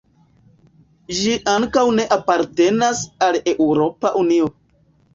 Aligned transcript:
Ĝi 1.17 1.35
ankaŭ 1.53 1.85
ne 2.01 2.07
apartenas 2.17 3.05
al 3.29 3.41
Eŭropa 3.57 4.17
Unio. 4.27 4.55